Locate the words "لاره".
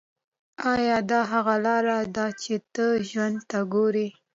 1.65-1.97